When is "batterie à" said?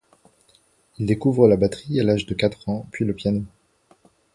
1.57-2.03